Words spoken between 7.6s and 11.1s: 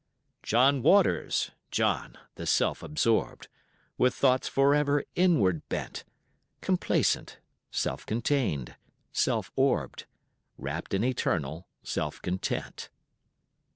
self contained, self orbed, Wrapped in